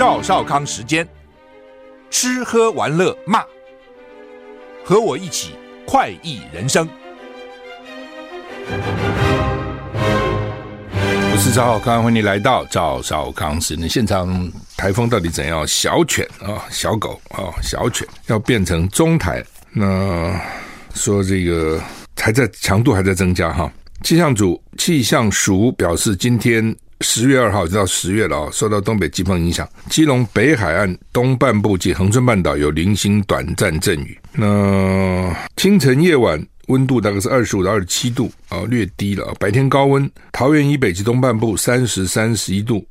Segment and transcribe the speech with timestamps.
[0.00, 1.06] 赵少康时间，
[2.08, 3.44] 吃喝玩乐骂，
[4.82, 5.50] 和我一起
[5.86, 6.88] 快意人生。
[11.30, 14.50] 我是赵少康，欢迎你来到赵少康时间现场。
[14.74, 15.68] 台风到底怎样？
[15.68, 20.34] 小犬啊，小狗啊，小犬要变成中台，那
[20.94, 21.78] 说这个
[22.16, 23.70] 还在强度还在增加哈。
[24.02, 26.74] 气象组气象署表示，今天。
[27.02, 34.18] 十月二号就到十月了啊，受到东北季风影响，基隆北海岸东半部及恒春半岛有零星短暂阵雨。
[34.32, 39.34] 那清晨夜晚温度大概是二十五到二十七度啊，略低了。
[39.40, 42.86] 白天高温，桃园以北及东半部三十三十一度，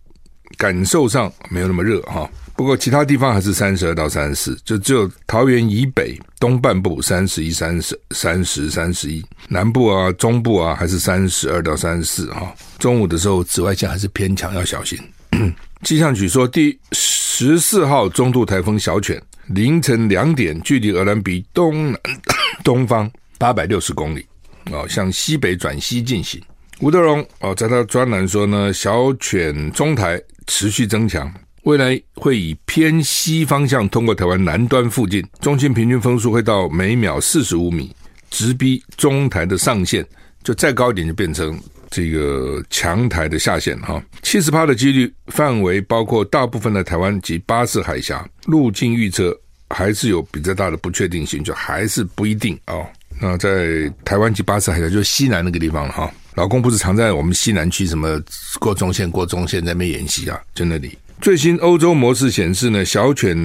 [0.58, 2.30] 感受上没有那么热哈。
[2.60, 12.54] 不过其他地方还是三十二到三十四，就只有桃园以北东半部三十一、三十、三十、三十一，南部啊、中部啊还是三十二到三十四哈。
[12.78, 15.00] 中午的时候紫外线还是偏强，要小心。
[15.84, 22.02] 气象局说，第十四号中度台风小犬凌晨两点，距离鹅銮鼻东南
[22.62, 24.26] 东方八百六十公里，
[24.70, 26.42] 哦，向西北转西进行。
[26.82, 31.34] 吴德荣哦，在他专栏说呢，小犬中台持续增强。
[31.64, 37.94] 未来会以偏西方向通过台湾南端附近，中心平均风速会到每秒四十五米，
[38.30, 40.06] 直逼中台的上限，
[40.44, 44.02] 就再高一点就变成这个强台的下限哈。
[44.24, 49.38] 七十趴的几率范围包括大部分的台湾及巴士海峡，路径预测
[49.70, 52.86] 还是有比较大的不确定性，就还是不一定哦。
[53.20, 56.10] 那在台湾及巴士海峡，就西南那个地方了哈。
[56.36, 58.22] 老公不是常在我们西南区什么
[58.60, 60.98] 过中线、过中线在那边演习啊，就那里。
[61.22, 63.36] 最新欧洲模式显示呢，小犬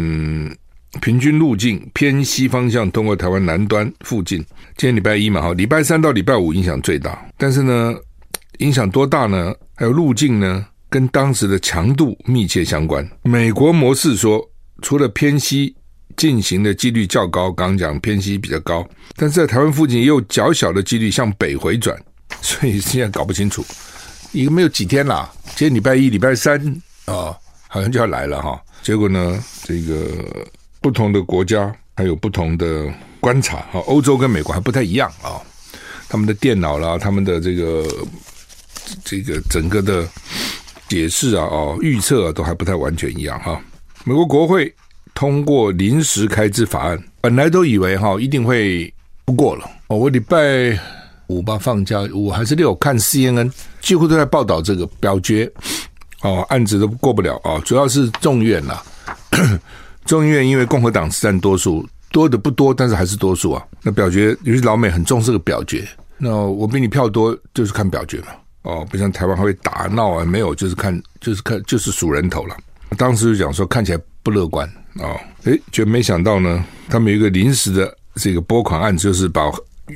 [1.03, 4.39] 平均路径偏西方向通过台湾南端附近。
[4.77, 7.21] 今天礼拜一嘛，哈，礼拜三到礼拜五影响最大。
[7.37, 7.93] 但是呢，
[8.59, 9.53] 影响多大呢？
[9.75, 13.05] 还有路径呢，跟当时的强度密切相关。
[13.25, 14.41] 美国模式说，
[14.81, 15.75] 除了偏西
[16.17, 22.01] 进行的几率较高，刚刚讲偏西比较高，但是在台湾附近也有较小的几率向北回转。
[22.41, 23.65] 所以现在搞不清楚，
[24.31, 26.57] 一个没有几天啦，今天礼拜一、礼拜三
[27.07, 27.37] 啊。
[27.75, 30.07] 好像就要来了哈，结果呢，这个
[30.81, 32.87] 不同的国家还有不同的
[33.19, 35.43] 观察哈，欧洲跟美国还不太一样啊，
[36.09, 37.85] 他们的电脑啦，他们的这个
[39.05, 40.07] 这个整个的
[40.89, 43.61] 解释啊、哦预测啊，都还不太完全一样哈。
[44.05, 44.73] 美国国会
[45.13, 50.79] 通过临时开支法案，本来都以为哈一定会不过了哦，我礼拜
[51.27, 55.53] 五吧放假，五还是六看 CNN，几乎都在报道这个表决。
[56.25, 58.83] 哦，案子都过不了啊，主要是众院啦。
[60.07, 63.63] 众院因为共和党是占多数，多的不多，但是还是多数啊。
[63.83, 65.87] 那表决，尤其老美很重视个表决。
[66.17, 68.29] 那我比你票多，就是看表决嘛。
[68.63, 72.57] 哦，不像台湾还会打闹啊，没有，就是看，就是看，就是数人头了。
[72.97, 74.67] 当时就讲说看起来不乐观
[74.99, 79.43] 啊，诶，就没想到呢，他们有一个临时的这个拨款案，就是把。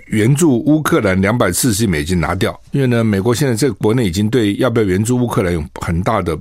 [0.09, 6.39] 援助乌克兰两百四十亿美金拿掉，因为呢，美国现在在国内已经对要不要援助乌克兰有很大的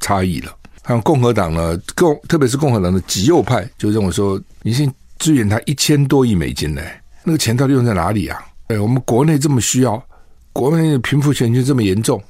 [0.00, 0.52] 差异了。
[0.86, 6.82] 像共和党呢，共特别是共和党的极右派就认为说，你先支援他一千多亿美金呢，
[7.24, 8.38] 那个钱到底用在哪里啊？
[8.68, 10.00] 哎，我们国内这么需要，
[10.52, 12.22] 国内的贫富悬殊这么严重，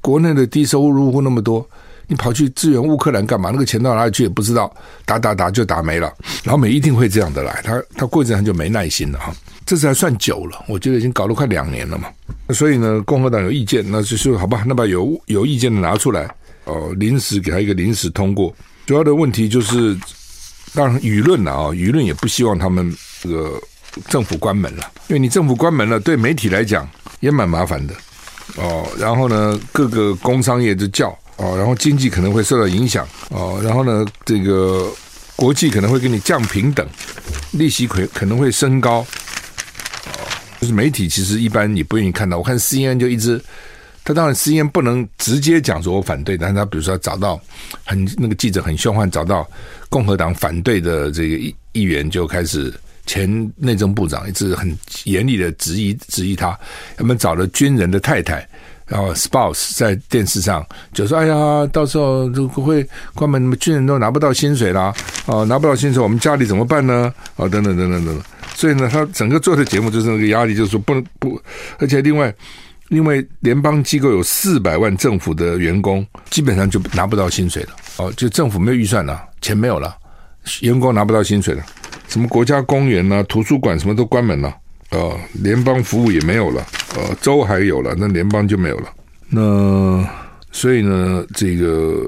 [0.00, 1.66] 国内的低收入户那么多。
[2.08, 3.50] 你跑去支援乌克兰干嘛？
[3.52, 6.12] 那个钱到哪里去也不知道，打打打就打没了。
[6.42, 9.32] 老美一定会这样的来，他他过一阵他就没耐心了哈。
[9.70, 12.08] 这次还算久了，我觉得已经搞了快两年了嘛。
[12.52, 16.28] 所以呢，共和党有意见，那就是好吧，那把有有意见的拿出来
[16.64, 18.52] 哦，临时给他一个临时通过。
[18.84, 19.96] 主要的问题就是，
[20.74, 23.62] 当然舆论了啊，舆论也不希望他们这个
[24.08, 26.90] 政府关门了，因为你政府关门了，对媒体来讲
[27.20, 27.94] 也蛮麻烦的
[28.56, 28.84] 哦。
[28.98, 31.16] 然后呢，各个工商业就叫。
[31.36, 34.90] 哦，然后经济可能会受到影响哦，然后呢，这个
[35.36, 36.84] 国际可能会给你降平等，
[37.52, 39.06] 利息可可能会升高，
[40.60, 42.36] 就是媒体其实一般也不愿意看到。
[42.38, 43.42] 我看 CNN 就一直，
[44.04, 47.40] 他当然 CNN 不能直接讲说我反对，但是他比如说找到
[47.84, 49.48] 很那个记者很凶悍，找到
[49.88, 52.72] 共和党反对的这个议议员就开始
[53.06, 56.58] 前内政部长一直很严厉的质疑质疑他，
[56.96, 58.46] 他们找了军人的太太，
[58.86, 64.94] 然后 spouse 在电视上就说：“哎呀，到时候如果会关门，军人都拿不到薪水啦，
[65.26, 67.12] 哦，拿不到薪水，我们家里怎么办呢？
[67.36, 68.24] 哦，等等等等等等。
[68.60, 71.40] 所以呢，他整个做的节目就是那个压力，就是说不能不，
[71.78, 72.30] 而且另外，
[72.90, 77.70] 因为联邦机构有四百万政府的员工，基本上就拿不到薪水了。
[77.96, 79.96] 哦，就政府没有预算了，钱没有了，
[80.60, 81.64] 员工拿不到薪水了。”
[82.06, 84.54] 什么国家公园呐、图书馆什么都关门了，
[84.90, 86.62] 哦、联邦服务也没有了，
[86.96, 88.92] 呃，州还有了，那联邦就没有了。
[89.30, 90.06] 那
[90.52, 92.04] 所以呢，这个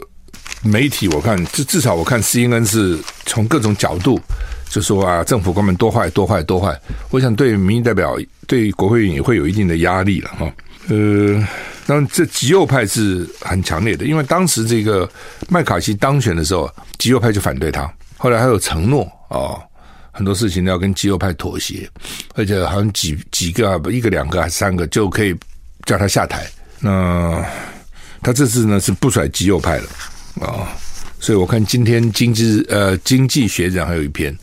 [0.62, 4.20] 媒体我看，至至少我看 CNN 是从各种角度
[4.68, 6.78] 就说啊，政府关门多坏多坏多坏。
[7.10, 8.16] 我想对民意代表、
[8.46, 10.52] 对国会也会有一定的压力了哈。
[10.88, 11.46] 呃，
[11.86, 15.08] 当然这极右派是很强烈的，因为当时这个
[15.48, 19.06] 麦卡锡当选的时候，极右派就反对他，后来还有承诺。
[19.28, 19.60] 哦
[20.14, 21.88] 很多事情都要跟极右派妥协，
[22.34, 25.34] 而且好像几几个啊，一个两个还是三个就可以
[25.86, 26.46] 叫他下台。
[26.80, 27.42] 那
[28.22, 29.84] 他这次呢是不甩极右派了
[30.40, 30.74] 啊，
[31.20, 34.36] 所以我看今天经济呃经济学人还有一篇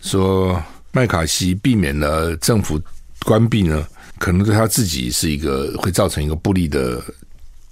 [0.00, 0.60] 说
[0.92, 2.80] 麦卡锡避免了政府
[3.24, 3.86] 关闭呢，
[4.18, 7.02] 可能对他自己是一个会造成一个不利的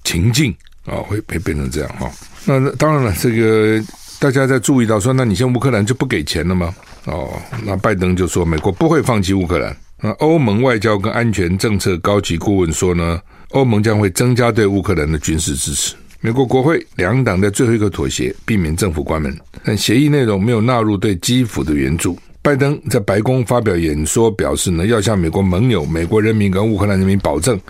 [0.05, 0.55] 情境
[0.85, 2.11] 啊，会会变成这样哈。
[2.45, 3.83] 那当然了，这个
[4.19, 6.75] 大家在注意到说，那你现在乌克兰就不给钱了吗？
[7.05, 7.31] 哦，
[7.65, 9.77] 那拜登就说美国不会放弃乌克兰。
[10.01, 13.21] 那欧盟外交跟安全政策高级顾问说呢，
[13.51, 15.95] 欧盟将会增加对乌克兰的军事支持。
[16.21, 22.19] 美国国会两党在最后一个妥协，避免政府关门，但协议内容没有纳入对基辅的援助。
[22.43, 27.61] 拜登在白宫发表演说，表示呢，要向美国盟友、美国人民跟乌克兰人民保证，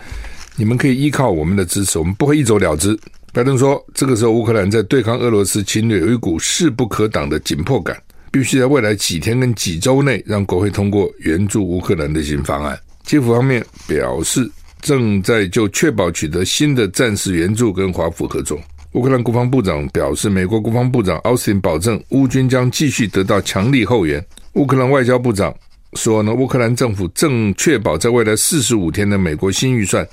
[0.55, 2.97] 你们可以依靠我们的支持，我们不会一走了之。
[3.33, 7.95] 拜登说，这个时候乌克兰在对抗俄罗斯侵略有一股势不可挡的紧迫感。
[8.29, 12.77] 必须在未来几天跟几周内让国会通过援助乌克兰的新方案。
[13.03, 14.47] 基辅方面表示，
[14.81, 18.59] 正在就确保取得新的战事援助跟华府合作。
[18.93, 24.23] 乌克兰国防部长表示，美国国防部长奥斯汀保证乌军将继续得到强力后援。
[24.53, 25.53] 乌克兰外交部长
[25.93, 30.07] 说呢，乌克兰政府正确保在未来四十五天的美国新预算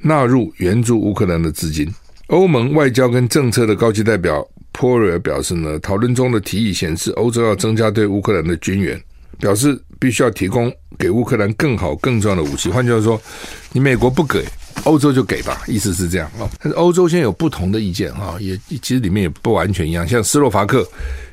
[0.00, 1.88] 纳入援助乌克兰的资金。
[2.28, 4.46] 欧盟外交跟政策的高级代表。
[4.70, 9.00] 波瑞尔表示呢，讨论中的提议显示，欧洲要增加对乌克兰的军援，
[9.38, 12.68] 表示必须要提供给乌克兰更好、更重要的武器。
[12.68, 13.20] 换句话说，
[13.72, 14.44] 你美国不给，
[14.84, 16.48] 欧洲就给吧，意思是这样啊。
[16.62, 20.06] 但是欧洲现在有不同的意见啊，也其实里面也不完全一样。
[20.06, 20.86] 像斯洛伐克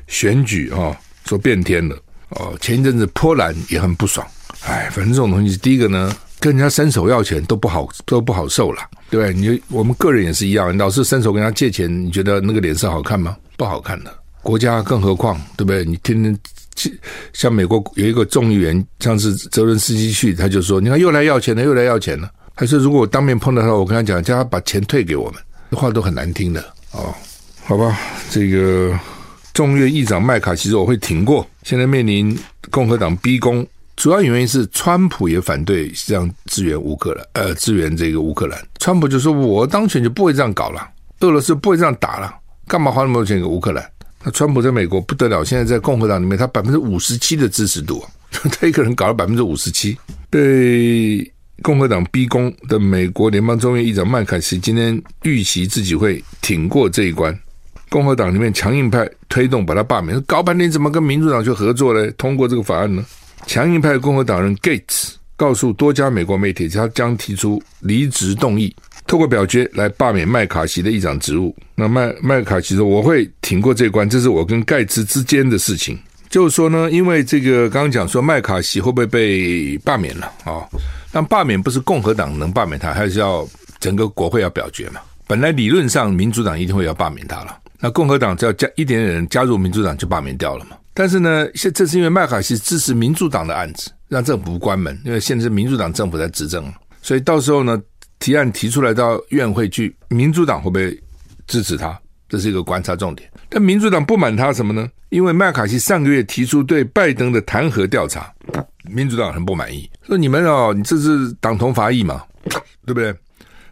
[0.06, 1.96] 选举啊，说变天了
[2.30, 2.56] 哦。
[2.60, 4.26] 前一阵子波兰也很不爽，
[4.64, 6.14] 哎，反正这种东西，第一个呢。
[6.38, 9.34] 跟人家伸手要钱都不好，都不好受了，对不对？
[9.34, 13.34] 你就我们个人也是一样，老是伸手跟人家借钱，你觉得那个脸色好看吗？
[13.56, 14.14] 不好看的。
[14.46, 15.84] 国家更何况，对不对？
[15.84, 16.38] 你天天
[17.32, 25.42] 像美国有一个众议员，上次泽伦斯基去，他就说：“你看又来要钱了，又来要钱了。”还说：“如果我当面碰到他，我跟他讲，叫他把钱退给我们。”
[25.76, 27.12] 话都很难听的哦。
[27.64, 27.98] 好吧，
[28.30, 28.96] 这个
[29.52, 32.38] 众议院议长麦卡锡说：“我会挺过。”现在面临
[32.70, 33.66] 共和党逼宫。
[33.96, 38.62] 主要原因是川普也反对这样支援乌克兰，呃，支援这个乌克兰。
[38.78, 40.86] 川普就说：“我当选就不会这样搞了，
[41.20, 42.32] 俄罗斯不会这样打了，
[42.68, 43.84] 干嘛花那么多钱给乌克兰？”
[44.30, 49.96] 川普在美国不得了，现在在共和党里面，他百分之五十七的支持度， 他一个人搞了百分之五十七。
[50.28, 57.36] 被共和党逼宫的美国联邦众议院议长麦凯锡今天预期自己会挺过这一关。
[57.88, 62.10] 共和党里面强硬派推动把他罢免，搞半天怎么跟民主党去合作呢？
[62.18, 63.04] 通过这个法案呢？
[63.46, 68.74] 强硬派共和党人 Gates 告诉多家美国媒体，他将提出离职动议，
[69.06, 71.54] 透过表决来罢免麦卡锡的议长职务。
[71.74, 75.98] 那麦麦卡锡说：“我会挺过这关，这是我跟盖茨之间的事情。”
[76.28, 80.66] 就是说呢，因为这个刚刚讲说麦卡锡会不会被罢免了啊？
[81.12, 83.48] 但罢免不是共和党能罢免他，还是要
[83.78, 85.00] 整个国会要表决嘛？
[85.26, 90.76] 本来理论上民主党一定会要罢免他了，那共和党只要加一点点人加入民主党就罢免掉了嘛。
[90.92, 96.70] 但是呢，现这是因为麦卡锡支持民主党的案子，让政府不关门，因为现在是民主党政府在执政，
[97.02, 97.80] 所以到时候呢，
[98.18, 100.98] 提案提出来到院会去，民主党会不会
[101.46, 101.98] 支持他？
[102.28, 103.30] 这是一个观察重点。
[103.48, 104.88] 但民主党不满他什么呢？
[105.10, 108.32] 因为麦卡锡上个月提出对拜登的弹劾调查，
[108.90, 112.22] 民主党很不满意，说你们哦，你这是党同伐异嘛，
[112.84, 113.14] 对不对？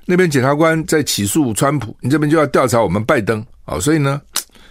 [0.06, 4.20] 那边检察官在起诉川普，你这边就要调查我们拜登，哦，所以呢。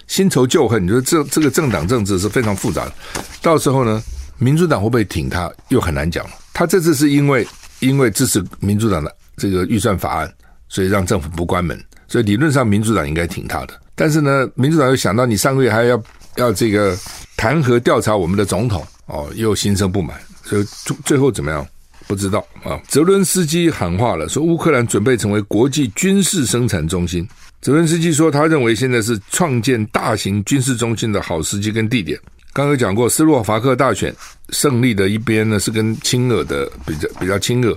[0.06, 2.94] 新仇旧恨，你说这这个政党政治是非常复杂的。
[3.42, 4.04] 到时候呢，
[4.38, 6.32] 民主党会不会挺他，又很难讲了。
[6.54, 7.48] 他这次是因为
[7.80, 10.34] 因为支持民主党的这个预算法案，
[10.70, 11.80] 所以让政府不关门。
[12.08, 13.80] 所以理论上民主党应该挺他的。
[13.96, 16.04] 但是呢，民主党又想到你上个月还要
[16.36, 16.98] 要这个
[17.38, 20.66] 弹劾调查我们的总统，哦，又心生不满，所以
[21.06, 21.66] 最后怎么样？
[22.08, 22.80] 不知道啊。
[22.88, 27.28] 泽伦斯基喊话了，说乌克兰准备成为国际军事生产中心。
[27.62, 32.20] 泽伦斯基说，他认为现在是创建大型军事中心的好时机跟地点。
[32.52, 34.14] 刚刚讲过，斯洛伐克大选
[34.50, 37.76] 胜利的一边呢，是跟亲俄的比较比较亲俄，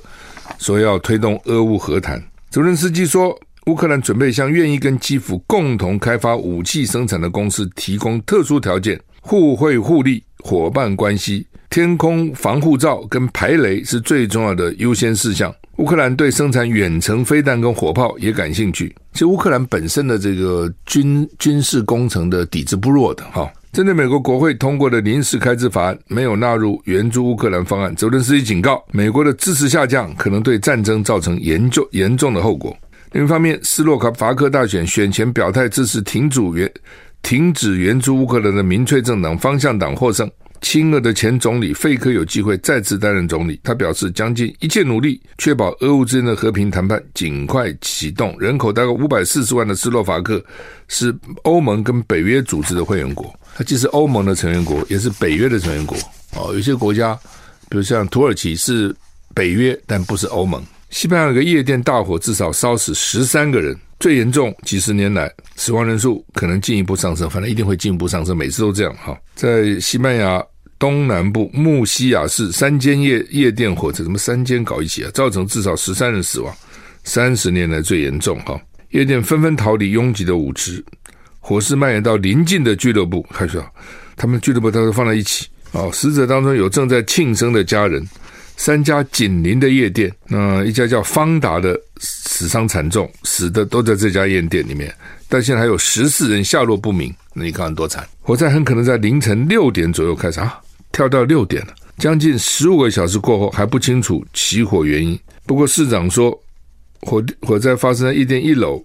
[0.59, 2.23] 说要推动俄乌和谈。
[2.51, 11.47] 泽伦斯基说，乌克兰准备向愿意跟基辅共同开发武器生产的公司提供特殊条件，互惠互利，伙伴关系。
[11.69, 15.53] 天空防护罩跟排雷是最重要的优先事项。
[15.79, 18.95] 乌克兰对生产远程飞弹跟火炮也感兴趣。
[19.13, 23.53] 其实乌克兰本身的这个军军事工程的底子不弱的哈。
[23.77, 32.75] 针对美国国会通过的临时开支法案没有纳入援助乌克兰方案，泽连斯基警告，美国的支持下降可能对战争造成严重严重的后果。
[33.13, 36.73] 另一方面，斯洛伐克大选选前表态支持停主援
[37.21, 40.27] 停止援助乌克兰的民粹政党方向党获胜。
[40.61, 48.37] 亲俄的前总理费科有机会再次担任总理，他表示将尽一切努力确保俄乌之间的和平谈判尽快启动。
[48.39, 50.45] 人口大概五百四十万的斯洛伐克
[50.89, 53.33] 是欧盟跟北约组织的会员国。
[53.55, 55.97] 它既是欧盟的成员国，也是北约的成员国。
[56.35, 57.19] 哦，有些国家，
[57.71, 58.95] 比如像土耳其是
[59.35, 60.63] 北约，但不是欧盟。
[60.91, 69.17] 西班牙有个夜店大火，至少烧死十三个人，最严重几十年来，死亡人数可能进一步上升，反正一定会进一步上升，每次都这样哈。
[69.35, 70.45] 在西班牙
[70.79, 75.11] 东南部穆西亚市，三间夜夜店火灾，怎么三间搞一起啊？
[75.15, 76.55] 造成至少十三人死亡，
[77.05, 78.61] 三十年来最严重哈。
[78.91, 80.85] 夜店纷纷逃离拥挤的舞池。
[81.41, 83.65] 火势蔓延到邻近的俱乐部，还说
[84.17, 85.47] 他们俱乐部都放在一起。
[85.73, 88.07] 哦，死者当中有正在庆生的家人，
[88.57, 94.93] 三家紧邻的夜店，那一家叫方达的死伤惨重，死的都在这家夜店里面。
[95.29, 98.07] 但现在还有十四人下落不明，那你看多惨！
[98.23, 100.59] 火灾很可能在凌晨六点左右开始啊，
[100.93, 105.19] 跳到六点了，将近十五个小时过后还不清楚起火原因。
[105.45, 106.31] 不过市长说，
[107.01, 108.83] 火火灾发生在夜店一楼，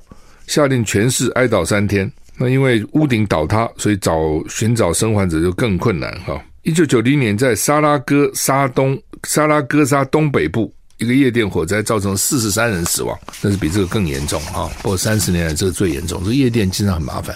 [0.48, 2.12] 下令全市哀悼三天。
[2.38, 6.42] 那因为屋顶倒塌，所以找寻找生还者就更困难哈。
[6.64, 14.70] 一九九零年，在萨拉戈萨东萨拉戈萨东北部一个夜店火灾，造成四十三人死亡，但是比这个更严重哈。
[14.82, 16.24] 不过三十年来，这个最严重。
[16.24, 17.36] 这夜店经常很麻烦。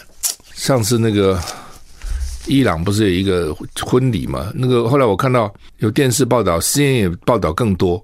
[0.54, 1.42] 上次那个
[2.48, 4.52] 伊朗不是有一个婚礼嘛？
[4.54, 8.04] 那个后来我看到有电视报道，CNN 也报道更多。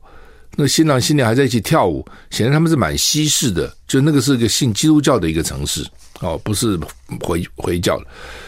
[0.55, 5.85] 那新郎新娘还在一起跳舞，显然他们是蛮西式的，就那个是一个信基督教的一个城市。
[6.19, 6.79] 哦，不是
[7.21, 7.99] 回回教，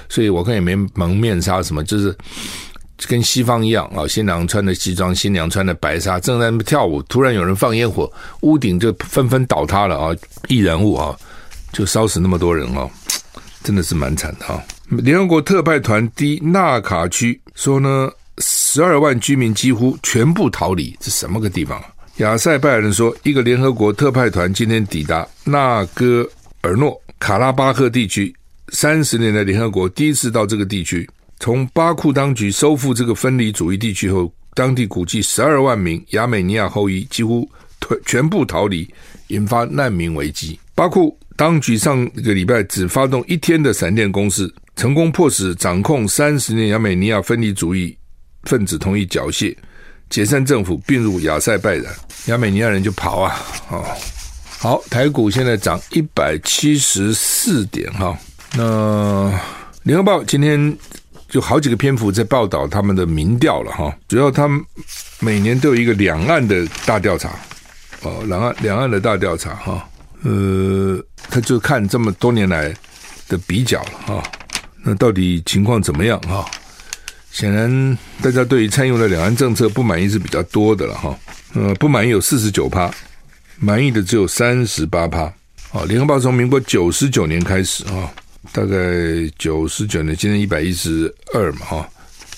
[0.09, 2.15] 所以我看也没蒙面纱什么，就是
[3.07, 4.07] 跟西方一样啊。
[4.07, 10.15] 新郎穿的西装，新娘穿的白纱，正在那跳舞，突然有人放烟火，屋顶就纷纷倒塌了啊！
[10.47, 11.15] 易燃物啊，
[11.71, 12.89] 就烧死那么多人啊，
[13.63, 14.63] 真的是蛮惨的啊。
[14.89, 21.85] 联合国特派团第纳卡区说呢，十二万居民几乎全部逃离，这什么个地方啊？
[22.17, 26.29] 亚塞拜然说，一个联合国特派团今天抵达纳戈
[26.61, 26.99] 尔诺。
[27.19, 28.35] 卡拉巴赫地区
[28.73, 31.09] 三十年来，联合国第一次到这个地区。
[31.43, 37.45] 从巴库当局收复这个分离主义地区后，当地估计十二万名亚美尼亚后裔几乎
[38.05, 38.89] 全部逃离，
[39.27, 40.57] 引发难民危机。
[40.73, 47.93] 巴库当局上个礼拜只发动一天的闪电攻势，成功迫使掌控三十年亚美尼亚分离主义
[48.43, 49.53] 分子同意缴械，
[50.09, 51.93] 解散政府，并入亚塞拜然。
[52.27, 53.35] 亚美尼亚人就跑啊，
[53.69, 53.83] 哦。
[54.59, 58.17] 好，台股现在涨一百七十四点哈。
[58.55, 59.37] 那
[59.81, 60.73] 联合报今天
[61.33, 63.91] 就好几个篇幅在报道他们的民调了哈。
[64.07, 64.63] 主要他们
[65.19, 67.31] 每年都有一个两岸的大调查
[68.03, 69.83] 哦，两岸两岸的大调查哈。
[70.21, 72.71] 呃，他就看这么多年来
[73.27, 74.23] 的比较了哈。
[74.83, 76.45] 那到底情况怎么样哈？
[77.31, 81.17] 显然大家对于蔡英文的两岸政策不满意是比较多的了哈。
[81.55, 82.93] 呃，不满意有四十九趴。
[83.57, 85.21] 满意的只有三十八趴。
[85.71, 88.13] 啊，联合报从民国九十九年开始啊，
[88.51, 88.75] 大概
[89.37, 91.89] 九十九年，今年一百一十二嘛，哈，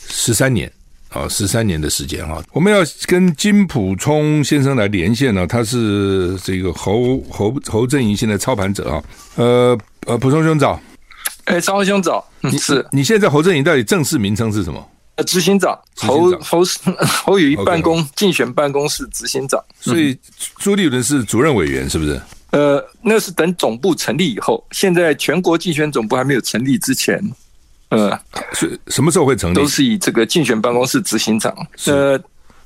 [0.07, 0.71] 十三年
[1.09, 2.43] 啊，十三年的时间哈。
[2.51, 9.03] 我们要跟金普聪先生来连线呢，他是这个侯侯侯振营现在操盘者啊。
[9.35, 10.79] 呃呃，普聪兄早，
[11.45, 14.87] 哎，张兄早，你是你现在侯振营到底正式名称是什么？
[15.15, 16.61] 呃，执行长侯侯
[17.25, 20.15] 侯友宜办公竞选办公室执行长，所以
[20.57, 22.21] 朱立伦是主任委员，是不是？
[22.55, 27.21] 呃，那是等总部成立以后，现在全国竞选总部还没有成立之前，
[27.89, 28.17] 呃，
[28.53, 29.55] 是什么时候会成立？
[29.55, 31.53] 都是以这个竞选办公室执行长，
[31.87, 32.17] 呃，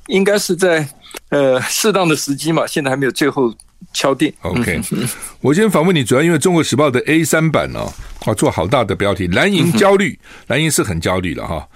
[0.06, 0.88] 应该是在
[1.30, 3.52] 呃适当的时机嘛，现在还没有最后
[3.92, 4.32] 敲定。
[4.42, 4.80] OK，
[5.42, 7.92] 我先访问你，主要因为《中国时报》的 A 三版哦，
[8.24, 10.16] 啊，做好大的标题，蓝营焦虑，
[10.46, 11.66] 蓝营是很焦虑了哈。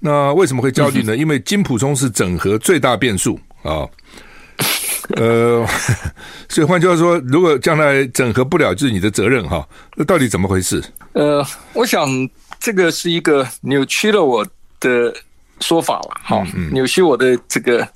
[0.00, 1.16] 那为什么会焦虑呢？
[1.16, 3.86] 因为金普聪是整合最大变数啊。
[5.16, 5.66] 呃，
[6.48, 9.66] 所以换句话说，如果将来整合不了，就是你的责任哈。
[9.96, 10.82] 那到底怎么回事？
[11.12, 12.08] 呃，我想
[12.58, 14.46] 这个是一个扭曲了我
[14.78, 15.12] 的
[15.60, 17.86] 说法了，哈，扭曲我的这个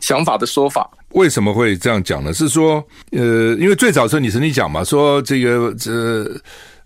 [0.00, 0.88] 想法的说法。
[1.10, 2.32] 为什么会这样讲呢？
[2.32, 5.90] 是说，呃，因为最早时候你曾经讲嘛，说这个这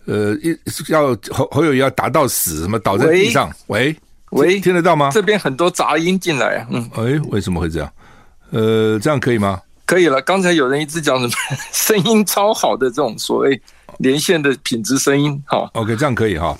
[0.06, 0.56] 呃，一
[0.88, 3.50] 要侯侯友宜要打到死，什么倒在地上？
[3.66, 3.94] 喂
[4.30, 5.10] 喂，听得到吗？
[5.12, 7.92] 这边很多杂音进来啊，嗯，哎，为什么会这样？
[8.54, 9.60] 呃，这样可以吗？
[9.84, 10.22] 可以了。
[10.22, 11.32] 刚才有人一直讲什么
[11.72, 13.60] 声音超好的这种所谓
[13.98, 16.56] 连线的品质声音，好，OK，这样可以哈，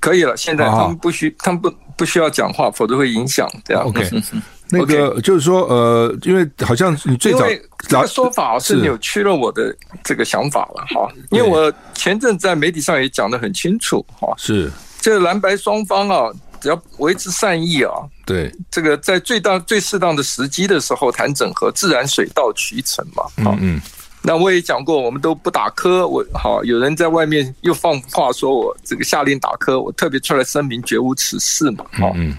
[0.00, 0.36] 可以了。
[0.36, 3.48] 现在他们不需，他们不不需要讲话，否则会影响。
[3.64, 4.06] 这样，OK。
[4.70, 7.46] 那个就是说，呃，因为好像你最早
[7.78, 11.10] 这个说法是扭曲了我的这个想法了，哈。
[11.30, 16.30] 因为我前阵在媒体上也讲得很清楚，哈，是这蓝白双方啊。
[16.60, 17.92] 只要维持善意啊，
[18.26, 23.24] 对这个在最大最适当的时机的时候谈整合，自然水到渠成嘛。
[23.36, 23.82] 嗯嗯。
[24.20, 26.06] 那我也讲过，我们都不打磕。
[26.06, 31.84] 我好有人在外面又放话说我这个下令打磕，我特别出来声明绝无此事嘛。
[31.92, 32.34] 好，嗯，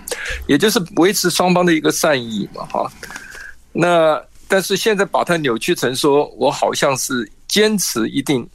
[0.46, 2.66] 也就是维持双方的一个善意嘛。
[2.66, 2.92] 哈。
[3.72, 8.48] 那但是现在把它扭曲成说我好像是坚持一定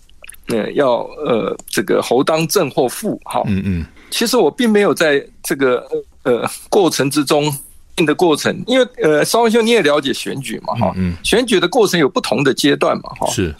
[0.48, 3.18] 呃要呃这个侯当正或副。
[3.24, 3.42] 哈。
[3.46, 3.86] 嗯嗯。
[4.10, 5.86] 其实我并没有在这个
[6.22, 7.52] 呃过程之中
[7.96, 13.54] 定的过程，因为呃，绍文兄你也了解选举嘛哈，嗯，选举的过程有不同的阶段嘛哈，是。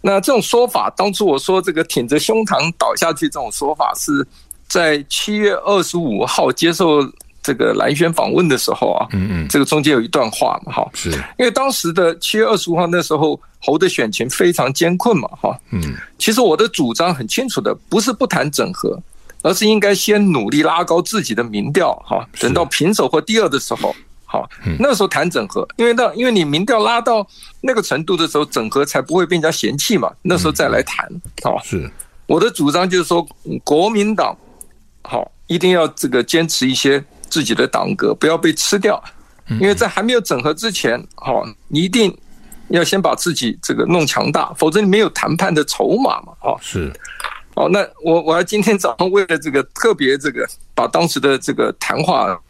[0.00, 4.26] 那这种说法，当初我说这个挺着胸膛倒下去这种说法，是
[4.66, 7.00] 在七月二十五号接受
[7.40, 11.10] 这个蓝轩访问的时候啊，嗯嗯，这个中间有一段话嘛哈，是。
[11.38, 19.00] 因为当时的七月二十五号那时候侯的选情非常艰困嘛哈，嗯，其实我的主张很清楚的，不是不谈整合。
[19.42, 23.94] 而是应该先努力拉高自己的民调，哈，等到平手或第二的时候，
[24.24, 27.26] 好，那时候谈整合，因为到因为你民调拉到
[27.60, 31.06] 那个程度的时候，整合才不会被人家嫌弃嘛，那时候再来谈，
[31.42, 31.90] 好，是。
[32.26, 33.26] 我的主张就是说，
[33.62, 34.34] 国民党
[35.02, 39.02] 好一定要这个坚持一些自己的党格，不要被吃掉，
[39.60, 42.16] 因为在还没有整合之前，好，你一定
[42.68, 46.90] 要先把自己这个弄强大，否则你没有谈判的筹码嘛，哈，是。
[47.54, 52.40] 哦，那我我还今天早上为了这个特别这个把当时的这个谈话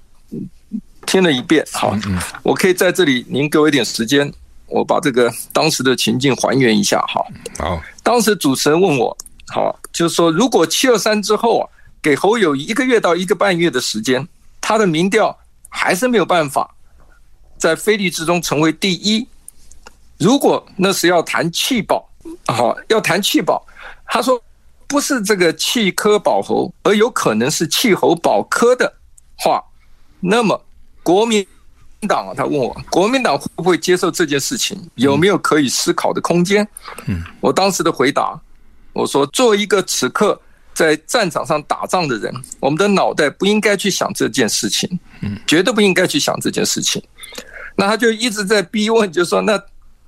[1.07, 1.97] 听了一遍，好，
[2.45, 4.33] 我可以在这里您给我一点时间，
[4.69, 7.27] 我把这个当时的情境还原一下，好，
[7.59, 9.17] 好，当时主持人问我，
[9.49, 11.69] 好，就是说如果七二三之后啊，
[12.01, 14.27] 给侯友一个月到一个半月的时间，
[14.61, 15.37] 他的民调
[15.69, 16.73] 还是没有办法
[17.59, 19.27] 在非绿之中成为第一，
[20.17, 22.09] 如果那是要谈弃保，
[22.47, 23.67] 好，要谈弃保，
[24.07, 24.41] 他说。
[24.93, 28.93] 不是这个弃科保侯，而有可能是弃侯保科的
[29.37, 29.65] 话，
[30.21, 30.63] 那么
[31.03, 31.45] 国民
[32.07, 34.79] 党啊，他问我，国民党会不会接受这件事情？
[34.97, 36.69] 有没有可以思考的空间？
[37.07, 38.39] 嗯，我当时的回答，
[38.93, 40.39] 我说，作为一个此刻
[40.75, 47.03] 在战场上打仗的人，我们的脑袋不应该去想这件事情，嗯，绝对不应该去想这件事情。
[47.77, 49.59] 那他就一直在逼问，就说，那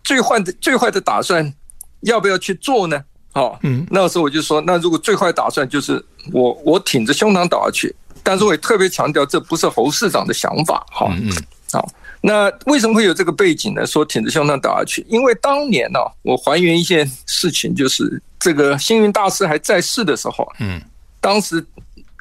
[0.02, 1.54] 最坏的最坏的打算
[2.02, 3.02] 要不要去做呢？
[3.34, 7.92] 好，嗯，那个时候我就说，那如果最坏打算就是我我挺着胸膛倒下去，
[8.22, 11.32] 但是我也特别强调，这不是侯市长的想法，哈，嗯，
[11.72, 11.84] 好，
[12.20, 13.84] 那为什么会有这个背景呢？
[13.84, 20.80] 说挺着胸膛倒下去，因为当年呢，我还原一件事情，就是这个星云大师还在世的时候，嗯，
[21.20, 21.66] 当时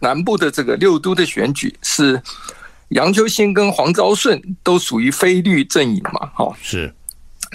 [0.02, 2.19] 南部的这个六都的选举是
[2.89, 6.91] 杨秋兴跟黄昭顺都属于非绿阵营嘛，哈，是，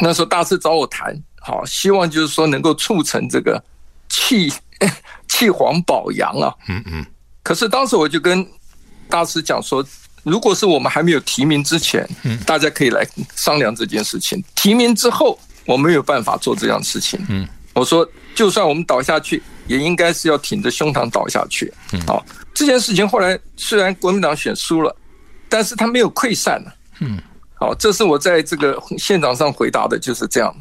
[0.00, 1.20] 那时候大师找我谈。
[1.48, 3.62] 好，希望就是说能够促成这个
[4.10, 4.52] 弃
[5.28, 6.54] 弃 黄保阳啊。
[6.68, 7.06] 嗯嗯。
[7.42, 8.46] 可是当时我就跟
[9.08, 9.82] 大师讲说，
[10.24, 12.06] 如果是我们还没有提名之前，
[12.44, 13.02] 大家可以来
[13.34, 14.44] 商量这件事情。
[14.54, 17.18] 提名之后，我没有办法做这样的事情。
[17.30, 17.48] 嗯。
[17.72, 21.72] 我说，就算我们倒下去，也应该是要挺着胸膛倒下去。
[21.94, 22.00] 嗯。
[22.06, 24.94] 好，这件事情后来虽然国民党选输了，
[25.48, 26.62] 但是他没有溃散。
[27.00, 27.18] 嗯。
[27.54, 30.54] 好，这是我在这个现场上回答的，就是这样。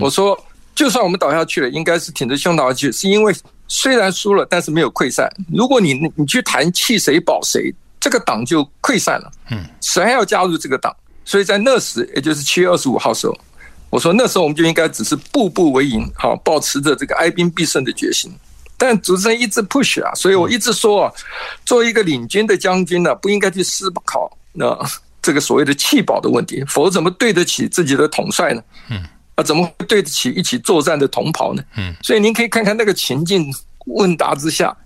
[0.00, 0.38] 我说，
[0.74, 3.34] 就算我们倒下去了，应该是挺着胸倒下去，是因为
[3.66, 5.30] 虽然输了，但是没有溃散。
[5.52, 9.30] 如果你你去谈弃谁保谁，这个党就溃散了。
[9.50, 10.94] 嗯，谁还要加入这个党？
[11.24, 13.36] 所以在那时，也就是七月二十五号时候，
[13.90, 18.32] 我说那时候我们就应该只是步步为营，好，保持着这个哀兵必胜的决心。
[18.76, 21.12] 但主持人一直 push 啊，所以我一直说啊，
[21.64, 24.78] 作为一个领军的将军呢，不应该去思考那
[25.20, 28.62] 这个所谓的弃保的问题，否则怎么对得起自己的统帅呢？
[28.88, 29.02] 嗯。
[29.38, 31.62] 啊，怎么会对得起一起作战的同袍呢？
[31.76, 33.54] 嗯，所以您可以看看那个情境
[33.86, 34.76] 问答之下，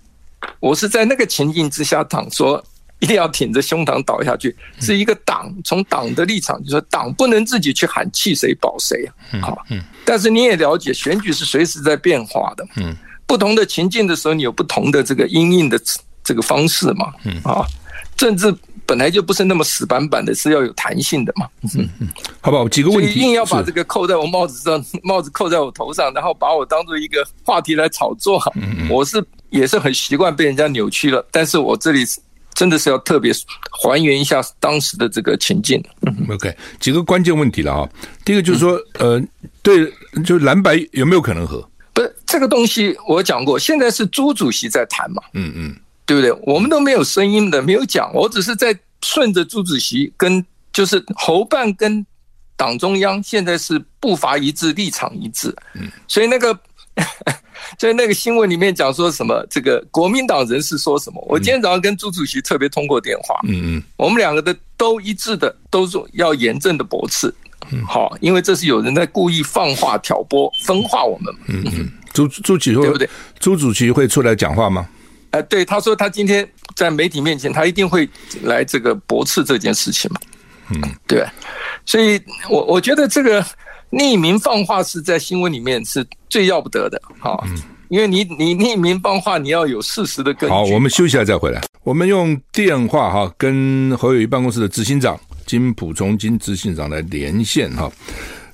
[0.59, 2.63] 我是在那个情境之下讲说，
[2.99, 9.09] 一定要挺着胸膛倒下去，是一个党从党的立场，就是说党不能自己去喊弃谁保谁
[9.41, 9.57] 啊。
[10.05, 15.81] 但是你也了解，选举是随时在变化的，嗯，不同的情境的时候，你有不同的这个因应的
[16.23, 17.65] 这个方式嘛，嗯啊，
[18.15, 22.09] 政治本来就不是那么死板板的，是要有弹性的嘛，嗯嗯，
[22.41, 22.67] 好不好？
[22.67, 32.05] 几个问题，硬要把这个扣在我帽子上， 帽子扣在我头上，然后把我当做一个话题来炒作，嗯，我是也是很习惯被人家扭曲了，但是我这里。
[32.55, 33.33] 真的是要特别
[33.71, 35.83] 还原一下当时的这个情境。
[36.29, 37.89] OK，几个关键问题了哈。
[38.23, 39.19] 第一个就是说，呃，
[39.63, 39.91] 对，
[40.23, 41.67] 就蓝白有没有可能合？
[41.93, 46.31] 不是这个东西，我讲过，现在是朱主席在谈嘛，嗯嗯，对不对？
[46.43, 52.05] 我们都没有声音的，没有讲，我只是在顺着朱主席跟就是侯办跟
[52.55, 56.57] 党中央现在是步伐一致，立场一致，嗯，所以那个。
[57.79, 59.43] 在那个新闻里面讲说什么？
[59.49, 61.19] 这个国民党人士说什么？
[61.27, 67.33] 我今天早上跟朱主席特别通过电话，嗯嗯，我们两个的都一致的，都说要严正的驳斥，
[67.71, 73.09] 嗯，好，因为这是有人在故意放话挑拨分化我们，嗯嗯，朱朱主席对不对？
[73.39, 74.87] 朱主席会出来讲话吗？
[75.33, 78.09] 哎，对，他说他今天在媒体面前，他一定会
[78.41, 80.19] 来这个驳斥这件事情嘛，
[80.69, 81.23] 嗯，对，
[81.85, 82.19] 所以
[82.49, 83.45] 我我觉得这个。
[83.95, 87.39] 匿名放话是在新闻里面是最要不得的，哈，
[87.89, 90.51] 因为你你匿名放话，你要有事实的根据。
[90.51, 91.61] 好，我们休息一下再回来。
[91.83, 95.15] 我们用电话哈跟侯友谊办公室的执行长
[95.45, 97.87] 金溥聪金执行长来连线哈。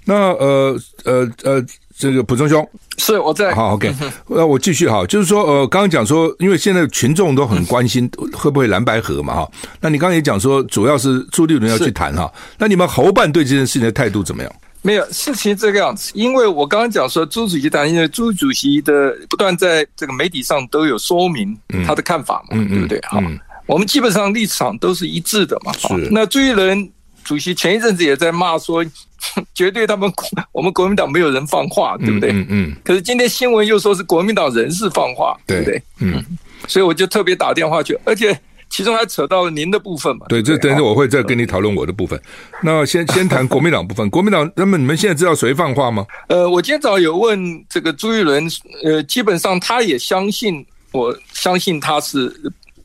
[0.03, 1.65] 那呃呃呃，
[1.99, 3.53] 这个溥聪兄是我在。
[3.53, 3.93] 好，OK，
[4.29, 9.51] 那我继续哈，就是说呃，刚刚讲说，因为现在群众都很关心 会不会蓝白合嘛哈。
[9.81, 12.31] 那你刚刚也讲说，主要是朱立伦要去谈哈。
[12.57, 14.51] 那你们侯办对这件事情的态度怎么样？
[14.81, 21.53] 没有事情这个样子，因为我刚刚讲说朱主席谈，因为朱主席的不断在这个媒体上都有说明
[21.85, 22.97] 他的看法嘛，嗯、对不对？
[23.01, 25.73] 哈、嗯嗯，我们基本上立场都是一致的嘛。
[25.73, 26.07] 是。
[26.11, 26.89] 那朱立伦
[27.25, 28.81] 主席前一阵子也在骂说，
[29.53, 30.11] 绝对他们
[30.51, 32.31] 我们国民党没有人放话，对不对？
[32.31, 32.75] 嗯嗯。
[32.83, 35.83] 可是今天新闻又说是国民党人士放话，对，对不对？
[35.99, 36.23] 嗯。
[36.67, 38.39] 所以我就特别打电话去，而且。
[38.71, 40.27] 其中还扯到了您的部分嘛？
[40.29, 42.21] 对，这等一下我会再跟你讨论我的部分。
[42.61, 44.07] 那先先谈国民党部分。
[44.11, 46.05] 国民党，那么你们现在知道谁放话吗？
[46.27, 48.47] 呃，我今天早上有问这个朱一伦，
[48.83, 52.31] 呃，基本上他也相信，我相信他是。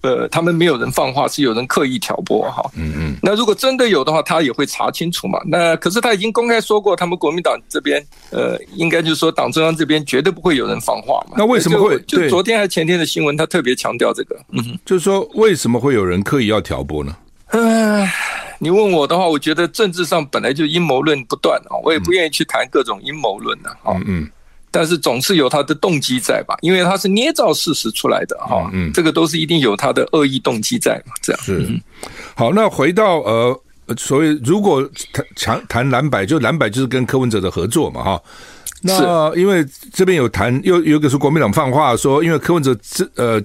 [0.04, 2.62] 呃，他们没有人放话，是有人刻意挑拨哈。
[2.76, 3.16] 嗯嗯。
[3.22, 5.40] 那如果真的有的话，他也会查清楚嘛。
[5.46, 11.36] 那可是他已经公开说过，他们国民党这边，呃，应该就是说党中央这边绝对不会有人放话嘛。
[11.38, 11.98] 那为什么会？
[12.02, 14.36] 就昨天还前天的新闻，他特别强调这个。
[14.50, 17.16] 嗯，就是说为什么会有人刻意要挑拨呢？
[17.52, 18.06] 嗯，
[18.58, 23.94] 你问我的话，我觉得政治上本来就阴谋论不断啊，我也不愿意去谈各种阴谋论的啊。
[23.94, 24.30] 嗯嗯。
[24.74, 26.56] 但是总是有他的动机在吧？
[26.60, 31.80] 因为他是捏造事实出来的哈，嗯，这个都是一定有他的恶意动机在嘛，这样是。
[32.34, 33.60] 好，那回到呃，
[33.96, 34.82] 所谓如果
[35.12, 38.20] 谈强谈蓝白，就蓝白就是跟柯文哲的合作嘛哈。
[38.82, 43.40] 那因为这边有谈，又有一个是国民党放话说，因为柯文哲这呃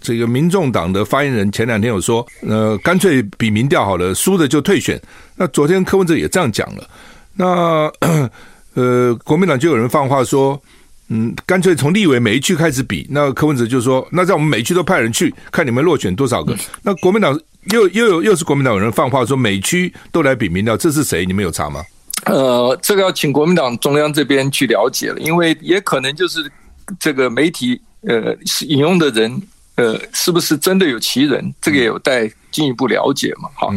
[0.00, 5.00] 这个民众党的发言人前两天有说，呃，干脆比民调好了，输的就退选。
[5.36, 6.88] 那昨天柯文哲也这样讲了，
[7.36, 8.28] 那。
[8.74, 10.60] 呃，国民党就有人放话说，
[11.08, 13.06] 嗯，干脆从立委每一区开始比。
[13.10, 16.56] 那柯文哲就说，那在我们每一区都派人去看你们落选多少个。
[16.82, 17.38] 那国民党
[17.72, 21.24] 又又有又是国民党有人放话说，每区都来比民调，这是谁？
[21.24, 21.82] 你们有查吗？
[22.26, 26.50] 呃，这个要请国民党中央这边去了解了，因为也可能就是
[26.98, 29.42] 这个媒体呃引用的人。
[29.76, 31.52] 呃，是不是真的有其人？
[31.60, 33.48] 这个也有待进一步了解嘛。
[33.56, 33.74] 哈，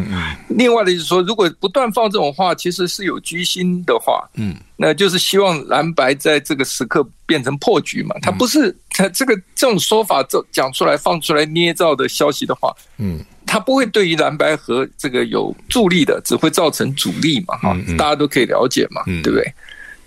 [0.49, 8.15] 另外的就是说，如果不断放这种话，其实是有居心的话，嗯，那就是希望蓝白在这个时刻变成破局嘛。
[8.21, 17.57] 他不是他这个这种说法，这讲出来放出来捏造的消息的话，嗯，他不会对于蓝白和这个有助力的，只会造成阻力嘛。
[17.57, 19.51] 哈，大家都可以了解嘛，对不对？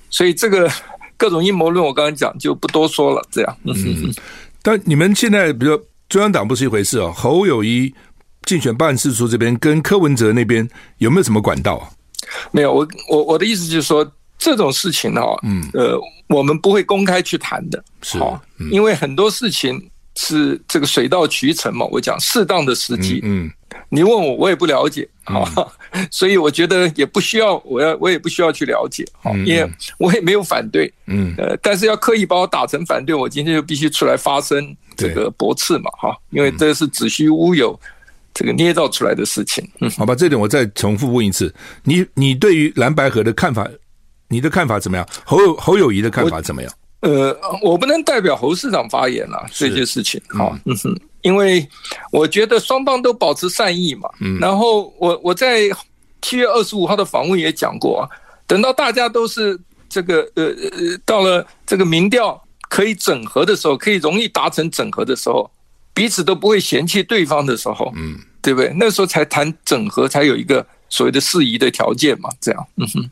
[0.09, 0.71] 所以这个
[1.17, 3.27] 各种阴谋论，我刚刚讲就不多说了。
[3.33, 4.15] 这样，嗯。
[4.63, 7.13] 但你们现在，比如说中央党不是一回事哦。
[7.15, 7.93] 侯友谊
[8.43, 10.69] 竞选办事处这边跟柯文哲那边
[10.99, 11.89] 有没有什么管道啊？
[12.53, 18.19] 没有，我我我的意思就是说，这种事情哦，嗯，呃，我们不会公开去谈的，是，
[18.71, 21.87] 因为很多事情是这个水到渠成嘛。
[21.91, 23.51] 我讲适当的时机，嗯。
[23.89, 25.73] 你问我，我也不了解，好，
[26.11, 29.69] 所以我觉得也不需要，我要我也不需要去了解，好，因为
[29.99, 37.79] 我也没有反对，嗯，呃，但是要刻意把我打成反对，我今天就必须出来发声，这个驳斥嘛，哈，因为这是子虚乌有，
[38.35, 41.53] 这个捏造出来的事情，嗯，好吧，这点我再重复问一次，
[41.85, 43.69] 你你对于蓝白河的看法，
[44.29, 45.09] 你的看法怎么样？
[45.25, 46.73] 侯友侯友谊的看法怎么样？
[47.01, 50.99] 呃，我不能代表侯市长发言了，这些事情，好，嗯哼。
[51.23, 51.69] 因为
[52.11, 54.09] 我觉得双方都保持善意嘛。
[54.21, 55.69] 嗯，然后我我在
[56.23, 58.09] 七月二十五号的访问也讲过啊，
[58.47, 65.51] 等到大家都是这个呃呃到了这个民调可以整合的时候，可以容易达成整合的时候，
[65.93, 68.73] 彼此都不会嫌弃对方的时候，嗯，对不对？
[68.75, 72.67] 那时候才谈整合，才有一个所谓的适宜的条件嘛，这样。
[72.77, 73.11] 嗯哼，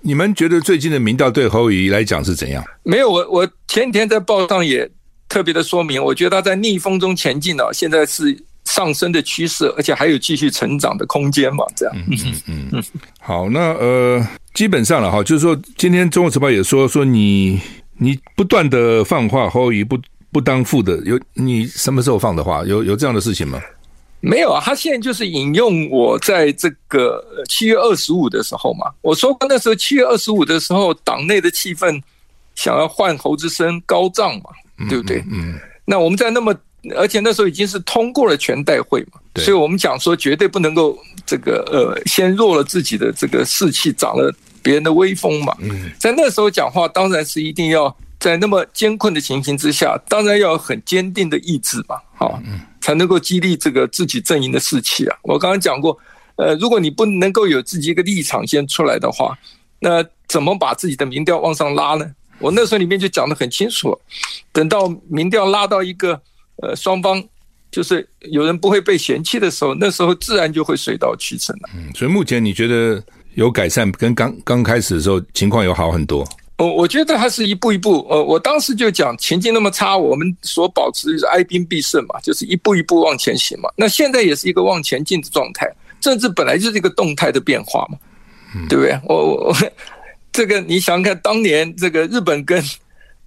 [0.00, 2.64] 你们觉得最近的民调对侯友宜来讲是怎样？
[2.82, 4.90] 没有，我我前几天在报上也。
[5.28, 11.96] 特别的说明，我觉得他在逆风中前进啊，现在是上升的趋势，而且还有继续成长的空间嘛，这样。
[11.96, 12.84] 嗯嗯嗯。
[13.18, 17.58] 好，那呃，基本上了哈，就是说，今天《中国时报》也说说你
[17.96, 19.98] 你不断的放话，侯友宜不
[20.30, 22.62] 不当副的，有你什么时候放的话？
[22.66, 23.58] 有有这样的事情吗？
[24.22, 32.00] 没有啊，他现在就是引用我在这个七月二十五的时候嘛，我说那时候七月二十五的时候，党内的气氛
[32.54, 34.44] 想要换侯之声高涨嘛。
[34.88, 35.18] 对不对？
[35.30, 36.52] 嗯，嗯，那我们在那么，
[36.96, 45.56] 而且那时候已经是通过了全代会嘛，所以我们讲说绝对不能够这个呃，先弱了自己的这个士气，长了别人的威风嘛。
[45.60, 52.40] 嗯，在那时候讲话，当然是一定要在那么艰困的情形之下，当然要很坚定的意志嘛，好，
[52.82, 55.16] 才能够激励这个自己阵营的士气啊。
[55.22, 55.98] 我刚刚讲过，
[56.36, 59.38] 呃，如果你不能够有自己一个立场先出来的话，
[59.78, 62.04] 那怎么把自己的民调往上拉呢？
[62.38, 63.98] 我那时候里面就讲得很清楚，
[64.52, 66.20] 等到民调拉到一个
[66.56, 67.22] 呃双方
[67.70, 71.70] 就是有人不会被嫌弃的时候，那时候自然就会水到渠成了。
[71.74, 73.02] 嗯，所以目前你觉得
[73.34, 76.26] 有改善，跟刚刚开始的时候情况有好很多？
[76.62, 78.06] 我我觉得它是一步一步。
[78.08, 83.68] 呃，我当时就讲情境那么差，我们所保持的是哀兵必胜嘛，就是一步一步往前行嘛。
[83.76, 85.68] 那现在也是一个往前进的状态，
[86.00, 87.98] 政治本来就是一个动态的变化嘛，
[88.68, 88.98] 对不对？
[89.04, 89.56] 我我我。
[90.32, 92.64] 这个你想想看，当年这个日本跟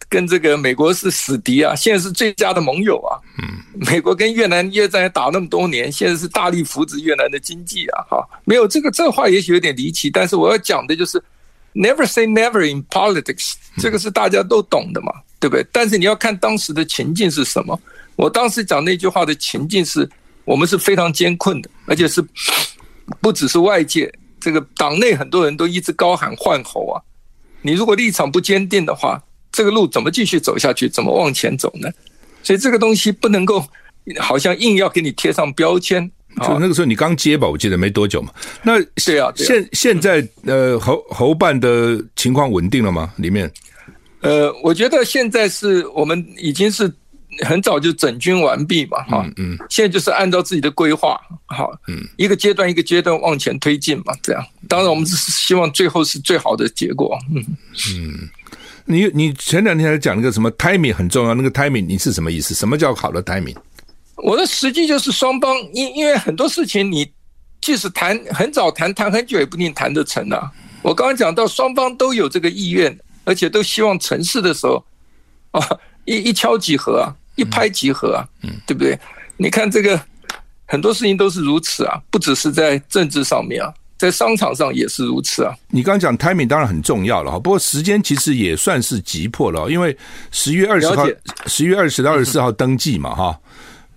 [0.09, 3.21] 跟这个美国是死敌啊，现在是最佳的盟友啊。
[3.37, 8.01] 嗯，美国跟越南越战打那么多年，现在是大力扶持越南的经济啊。
[8.09, 11.21] 哈，没有这个这话也许有点离奇，但是我要讲的就是
[11.75, 15.67] never say never in politics，这个是大家都懂的嘛，对不对？
[15.71, 17.79] 但是你要看当时的情境是什么。
[18.15, 20.09] 我当时讲那句话的情境是
[20.45, 22.25] 我们是非常艰困的，而且是
[23.19, 24.11] 不只是外界。
[24.39, 27.01] 这个党内很多人都一直高喊换候啊，
[27.61, 30.87] 你如果立场不坚定的话，这个路怎么继续走下去？
[30.87, 31.89] 怎么往前走呢？
[32.41, 33.65] 所以这个东西不能够
[34.19, 36.09] 好像硬要给你贴上标签。
[36.41, 38.31] 就那个时候你刚接吧，我记得没多久嘛。
[38.63, 43.13] 那对啊，现现在呃侯侯办的情况稳定了吗？
[43.17, 43.51] 里面？
[44.21, 46.91] 呃，我觉得现在是我们已经是。
[47.45, 54.41] 很早就整军完毕嘛，哈，嗯，现在就是按照自己的规划，好，嗯，一个阶段一个阶段往前推进嘛，这样。
[54.69, 57.43] 当然，我们是希望最后是最好的结果，嗯
[57.91, 58.29] 嗯。
[58.85, 62.53] 你你前两天还讲那个什么 timing 很重要，那个 timing 你是什么意思？
[62.53, 63.55] 什么叫好的 timing？
[64.17, 67.11] 我的实际就是双方，因因为很多事情你
[67.61, 70.51] 即使谈很早谈谈很久也不一定谈得成啊。
[70.81, 74.83] 我刚刚讲到双方都有这个意愿，而且都希望成事的时候，
[75.51, 75.61] 啊，
[76.05, 77.13] 一一敲即合啊。
[77.37, 78.97] 一拍即合啊，嗯，对不对？
[79.35, 79.99] 你看这个
[80.65, 85.53] 很多事情都是如此啊，不只是在政治上面啊，在商场上也是如此啊。
[85.67, 89.97] 你刚刚讲 timing 当然很重要了哈，不过时间其实也算是急迫了，因为
[90.31, 91.05] 十月二十号，
[91.47, 93.37] 十月二十到二十四号登记嘛哈。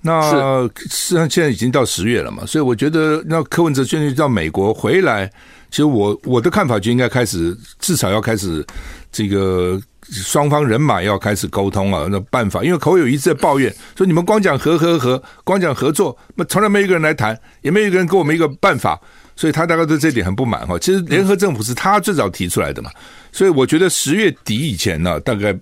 [0.00, 5.26] 那实际上现在已经到十月了嘛，所以我觉得那柯文哲现在到美国回来，
[5.70, 8.64] 其实我我的看法就应该开始，至少要开始
[9.12, 9.80] 这个。
[10.10, 18.98] 双方人马要开始沟通啊，那办法，因为口有一直在抱怨说，你们光讲和和和，光讲合作，那从来没有一个人来谈，也没有一个人给我们一个办法，
[19.36, 20.78] 所以他大概对这点很不满哈。
[20.78, 22.90] 其实联合政府是他最早提出来的嘛，
[23.32, 25.54] 所以我觉得十月底以前呢，大概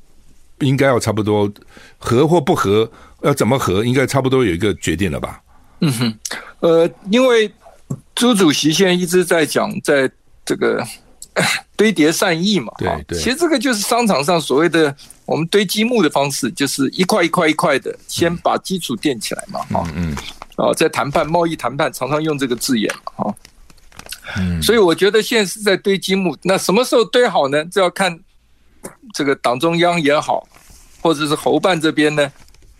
[0.60, 1.50] 应该要差不多
[1.98, 2.88] 和或不和，
[3.22, 5.40] 要怎么和，应该差不多有一个决定了吧？
[5.80, 6.18] 嗯哼，
[6.60, 7.50] 呃，因为
[8.14, 10.10] 朱主席现在一直在讲，在
[10.44, 10.84] 这个。
[11.76, 20.16] 堆叠善意嘛，对对，其实这个就是商场上所谓的我们堆积木的方式，就是一块一块一块的，先把基础垫起来嘛，哈，嗯，
[20.56, 23.34] 哦，在谈判贸易谈判常常用这个字眼嘛，哈，
[24.38, 27.62] 嗯，所以我觉得现在是在堆积木，那什么时候堆好呢？
[27.66, 28.18] 这要看
[29.12, 30.48] 这个党中央也好，
[31.02, 32.32] 或者是侯办这边呢，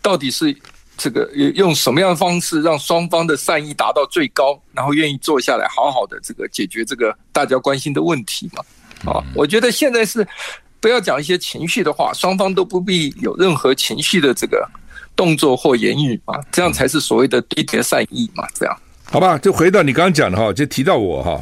[0.07, 0.55] 到底是。
[0.99, 9.11] 这个用什么样的方式让双方的善意达到最高，然后愿意坐下来好好的这个解决这个大家关心的问题嘛？
[9.11, 10.27] 啊，我觉得现在是
[10.79, 14.67] 不要讲一些情绪的话，双方都不必有任何情绪的这个
[15.15, 18.43] 动作或言语嘛，这样才是所谓的堆叠善意嘛。
[18.55, 19.37] 这样好吧？
[19.37, 21.39] 就回到你刚刚讲的哈，就提到我哈，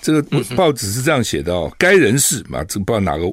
[0.00, 0.22] 这个
[0.54, 3.24] 报纸是这样写的哦，该人士嘛，这不知道哪个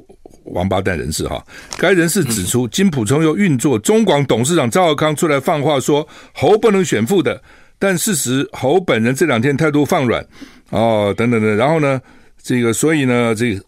[0.44, 1.44] 王八蛋人士哈。
[1.78, 7.42] 该人士指出，金普聪又运作中广董事长赵浩康出来放话说侯不能选副的，
[7.78, 10.24] 但事实侯本人这两天态度放软
[10.70, 12.00] 哦，等等等，然后呢，
[12.42, 13.64] 这个所以呢，这个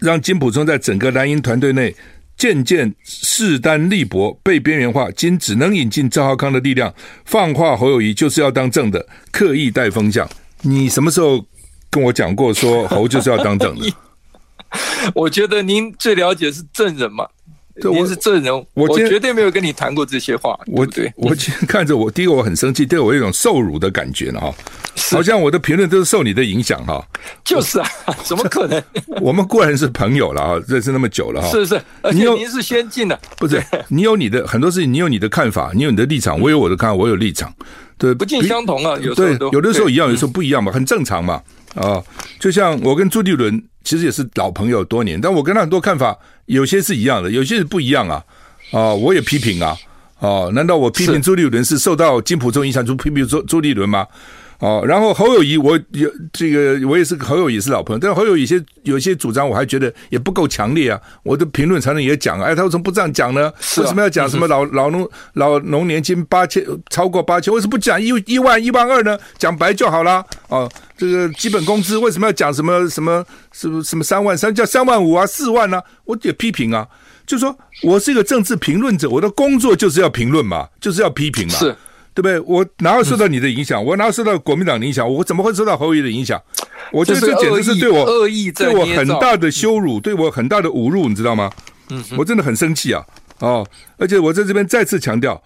[0.00, 1.94] 让金普聪在整个蓝营团队内
[2.36, 6.92] 渐渐势单力薄，被边缘化，今只能引进赵浩康的力量
[7.24, 10.28] 放话侯友谊就是要当正的，刻意带风向。
[10.62, 11.44] 你什么时候
[11.90, 13.86] 跟我讲过说侯就是要当正的？
[15.14, 17.26] 我觉得您最了解是证人嘛，
[17.92, 24.54] 您是证人，我我绝对没有跟你谈过这些话，我对，我今天看着我，第一个我很生气，第二个我有一种受辱的感觉了哈，
[25.10, 27.04] 好像我的评论都是受你的影响哈，
[27.44, 27.88] 就是啊，
[28.24, 28.82] 怎么可能？
[29.20, 33.62] 我们固然是朋友了啊，认识那么久了哈，是是，而且您是先进的，不是？
[33.88, 37.52] 你有你的很多事情，你有你的看法，你有你的立场，我有我的看法，我有立场，
[37.98, 41.42] 对，不尽相同啊，有对，有的时候一样，有时候不一样嘛，很正常嘛，
[41.74, 42.02] 啊，
[42.38, 43.62] 就像我跟朱立伦。
[43.84, 48.24] 其实也是老朋友多年，但我跟他很多看法有些是一样的，有些是不一样啊！
[48.72, 49.76] 啊，我也批评啊！
[50.20, 54.06] 哦，难道我批评朱立伦是受到金溥聪影响，就批评朱朱立伦吗？
[54.64, 60.98] 哦，然后侯友谊，我有这个，我也是侯友谊是老朋友，但是侯友谊有些有些主张，我还觉得也不够强烈啊。
[61.22, 63.52] 我的评论才能也讲啊，哎，他为什么不这样讲呢？
[63.76, 67.52] 为什么要讲什么老老农老农年金八千超过八千？
[67.52, 69.18] 为什么不讲一一万一万二呢？
[69.36, 70.24] 讲白就好了。
[70.48, 73.22] 哦，这个基本工资为什么要讲什么什么
[73.52, 75.78] 什么什么三万三叫三万五啊四万呢？
[76.06, 76.88] 我也批评啊，
[77.26, 81.52] 就说我是一个政治评论者，我的工作就是要评论嘛，就是要批评嘛。
[81.52, 81.76] 是。
[82.14, 82.38] 对不对？
[82.40, 83.84] 我哪有受到你的影响？
[83.84, 85.12] 我哪有受到国民党的影响？
[85.12, 86.40] 我怎么会受到侯友的影响？
[86.92, 91.50] 我觉得这简直是对我恶意，对我很大的羞辱，对我很大的侮辱，你知道吗？
[91.90, 93.04] 嗯，我真的很生气啊！
[93.40, 93.66] 哦，
[93.98, 95.42] 而且我在这边再次强调，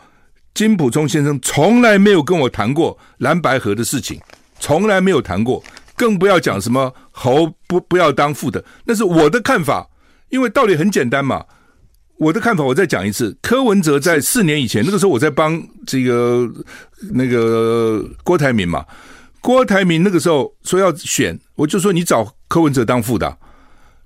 [0.52, 4.20] 金溥聪先生从来没有跟我谈过蓝白河的事情，
[4.60, 5.62] 从来没有谈过，
[5.96, 9.88] 更不要讲什么侯不不要当副的，那是我的看法，
[10.28, 11.44] 因为道理很简单嘛。
[12.18, 13.36] 我的看法，我再讲一次。
[13.40, 16.48] 柯文哲在四年以前，那个时候我在帮这个
[17.12, 18.84] 那个郭台铭嘛。
[19.40, 23.38] 郭台铭那个时候说要选，我就说你找柯文哲当副的，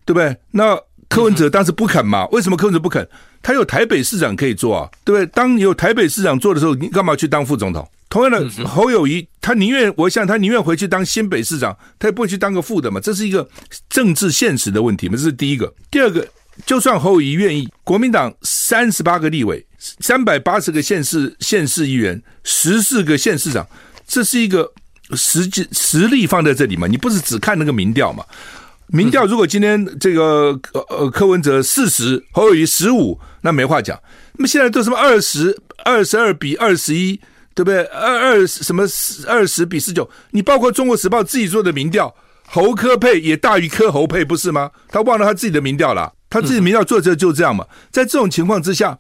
[0.05, 0.37] 对不对？
[0.51, 2.27] 那柯文哲当时不肯嘛？
[2.29, 3.09] 为什么柯文哲不肯？
[3.43, 5.27] 他有台北市长可以做啊，对不对？
[5.35, 7.89] 当你有台北市长做的时候，你干嘛去当副总统？
[8.11, 13.01] 同样的，侯友谊他宁愿，我想他宁愿回去当新北市长，他也不会去当个副的嘛。
[13.01, 13.49] 这是一个
[13.89, 15.17] 政治现实的问题嘛。
[15.17, 16.29] 这是第一个，第二个。
[16.65, 23.67] 就算侯友谊愿意，国民党三十八个立委，三百八十个县市县市议员，十四个县市长，
[24.07, 24.73] 这是一个
[25.17, 26.87] 实际实力放在这里嘛？
[26.87, 28.25] 你不是只看那个民调嘛？
[28.87, 33.99] 民调如果今天这个呃呃柯文哲四十，侯友谊十五，那没话讲。
[34.35, 37.19] 那么现在都什么二十二十二比二十一，
[37.55, 37.83] 对不对？
[37.85, 38.85] 二二什么
[39.27, 40.09] 二十比十九？
[40.31, 42.15] 你包括中国时报自己做的民调，
[42.47, 44.71] 侯柯配也大于柯侯配，不是吗？
[44.89, 46.13] 他忘了他自己的民调了。
[46.33, 48.99] 他自己民调做这就这样嘛，在这种情况之下，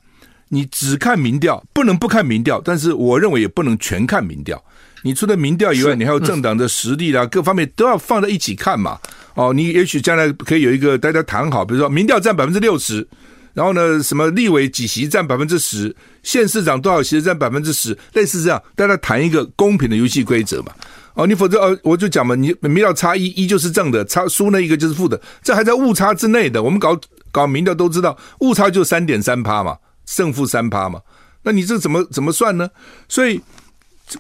[0.51, 4.62] 你只看民调，不能不看民调，但是我认为也不能全看民调。
[5.03, 8.99] 你除了民调以外，你还有政党的实力啦，各方面都要放在一起看嘛。
[9.35, 13.09] 哦，你也许将来可以有一个大家谈好，比如说民调占百分之六十，
[13.55, 20.73] 然后呢，什么立委几席占百分之十，县市长多少席占百分之十，类似这样，大家谈一个公平的游戏规则嘛。
[21.14, 26.62] 哦，你否则哦，我就讲嘛，你民调差一，一就是正的，差输那一个就是负的，这还在误差之内的。
[26.62, 26.99] 我们搞
[27.33, 31.01] 搞民调都知道，误差就三点三趴嘛，胜负三趴嘛。
[31.42, 32.71] 那你这怎么怎么算呢？
[33.09, 33.40] 所以，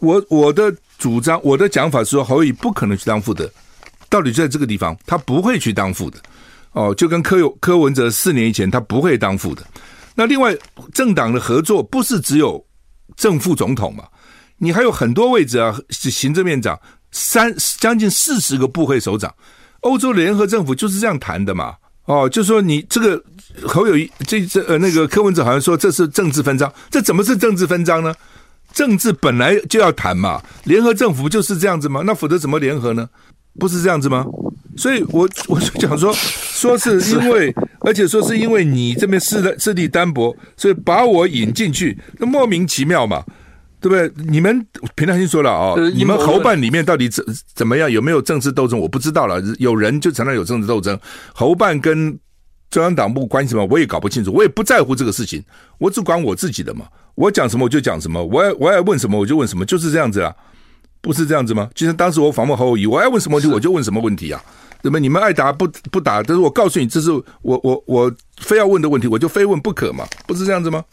[0.00, 3.48] 我我的主张，我的讲法是说，侯友不可能去当副的，
[4.08, 6.18] 道理就在这个地方，他不会去当副的。
[6.72, 9.62] 哦，就跟柯有柯文哲四年以前，他不会当副的。
[10.14, 10.56] 那另外，
[10.92, 12.64] 政党的合作不是只有
[13.14, 14.04] 正副总统嘛？
[14.56, 19.32] 你还有很多位置啊，行政院长三将近四十个部会首长，
[19.80, 21.74] 欧洲联合政府就是这样谈的嘛。
[22.04, 23.22] 哦，就说你这个
[23.64, 28.14] 侯友谊这这呃那个柯文哲好像说这是政治分赃，这怎么是政治分赃呢？
[28.72, 33.08] 政治本来就要谈嘛，联合政府就是这样子嘛，那否则怎么联合呢？
[33.58, 34.24] 不是这样子吗？
[34.76, 43.22] 所以我我就讲说，说是因为， 而且说是因为你这边势势力单薄，所以把我引进去，那莫名其妙嘛。
[43.82, 44.24] 对不对？
[44.28, 44.64] 你们
[44.94, 47.90] 平常心说了啊、哦，你们侯办里面到底怎怎么样？
[47.90, 48.78] 有没有政治斗争？
[48.78, 49.42] 我不知道了。
[49.58, 50.96] 有人就承认有政治斗争。
[51.34, 52.16] 侯办跟
[52.70, 53.66] 中央党部关系什么？
[53.68, 54.32] 我也搞不清楚。
[54.32, 55.42] 我也不在乎这个事情。
[55.78, 56.86] 我只管我自己的嘛。
[57.16, 58.24] 我讲什么我就讲什么。
[58.24, 60.32] 我爱我爱问什么我就问什么，就是这样子啊，
[61.00, 61.68] 不是这样子吗？
[61.74, 64.40] 就像当时我访问侯友谊，我爱问什么问题我就问什么问题啊。
[64.82, 65.00] 那么？
[65.00, 67.10] 你们爱答不不答，但是我告诉你，这是
[67.42, 70.84] 我我我非要问的问题，我就非问不可嘛，不是这样子吗？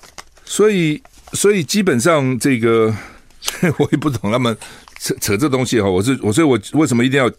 [0.43, 0.99] 所以。
[1.33, 2.93] 所以基本上这个
[3.77, 4.55] 我也不懂他们
[4.99, 7.29] 扯扯这东西哈，我是我所以，我为什么一定要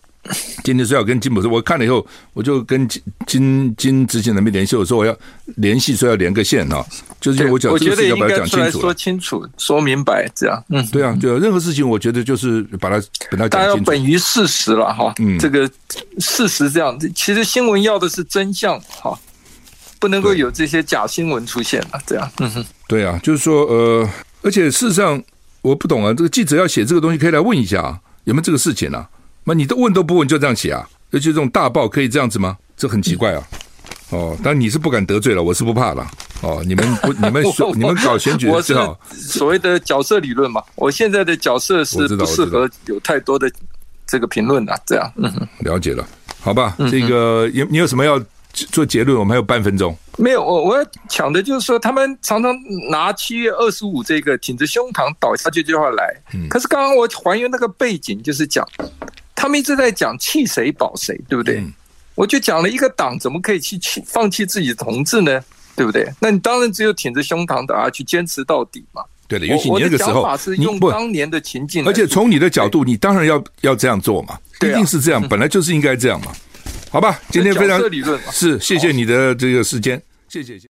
[0.62, 1.48] 今天说要跟金博士？
[1.48, 5.16] 我看了以后，我就跟金金金执行人没联系，我说我要
[5.56, 6.84] 联系，说要连个线哈，
[7.20, 12.96] 就是我讲这个事情要把它讲清楚，说清楚，说明白，这样，嗯，对啊，对啊，任何事情我觉得就是把它
[13.30, 15.68] 把它讲清楚，大家要本于事实了哈，嗯，这个
[16.18, 19.18] 事实这样，其实新闻要的是真相哈，
[20.00, 24.08] 不能够有这些假新闻出现了，这样，嗯哼，对啊，就是说呃，
[24.42, 25.22] 而且事实上。
[25.62, 29.06] 我不懂啊，这个记者要写这个东西，可以来问一下啊，有没有这个事情啊？
[29.44, 30.88] 那你都问都不问，就这样写啊？
[31.10, 32.56] 尤其这种大报可以这样子吗？
[32.78, 33.46] 这很奇怪啊！
[34.08, 36.10] 哦，但你是不敢得罪了，我是不怕了。
[36.40, 40.62] 哦，你们不， 你们说你们搞选举的时候，所谓的角色理论嘛。
[40.76, 43.52] 我现在的角色是不适合有太多的
[44.06, 45.12] 这个评论的，这样。
[45.16, 46.08] 嗯，了解了，
[46.40, 46.74] 好吧？
[46.90, 48.18] 这个有你有什么要
[48.52, 49.18] 做结论？
[49.18, 49.96] 我们还有半分钟。
[50.18, 52.54] 没有，我我要讲的就是说，他们常常
[52.90, 56.14] 拿七月二十五这个挺着胸膛倒下去这句话来。
[56.48, 58.66] 可是刚刚我还原那个背景，就是讲
[59.34, 61.62] 他们一直在讲弃谁保谁，对不对？
[62.14, 65.42] 我就讲了一个党怎么可以去弃放弃自己的同志呢？
[65.74, 66.06] 对不对？
[66.20, 69.02] 那你当然只有挺着胸膛的啊，去坚持到底嘛。
[69.26, 70.28] 对的，尤其你那个时候，
[70.58, 76.32] 用当年的情境，而且从你的角度，你当然要要这样做嘛，一定是这样， 本来就是应该这样嘛。
[76.90, 77.80] 好吧，今天非常
[78.32, 80.00] 是谢谢你的这个时间。
[80.28, 80.60] 谢谢。